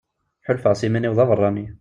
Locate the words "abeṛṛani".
1.23-1.67